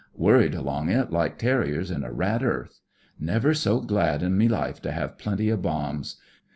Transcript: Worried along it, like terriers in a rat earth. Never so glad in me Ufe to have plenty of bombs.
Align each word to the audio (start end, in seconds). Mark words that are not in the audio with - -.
Worried 0.15 0.55
along 0.55 0.89
it, 0.89 1.11
like 1.11 1.37
terriers 1.37 1.91
in 1.91 2.03
a 2.03 2.11
rat 2.11 2.41
earth. 2.43 2.79
Never 3.19 3.53
so 3.53 3.81
glad 3.81 4.23
in 4.23 4.35
me 4.35 4.47
Ufe 4.47 4.79
to 4.79 4.91
have 4.91 5.19
plenty 5.19 5.49
of 5.51 5.61
bombs. 5.61 6.15